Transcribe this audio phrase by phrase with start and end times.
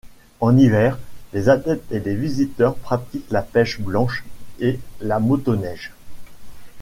[0.39, 0.97] En hiver,
[1.31, 4.25] les adeptes et les visiteurs pratiquent la pêche blanche
[4.57, 5.93] et la motoneige.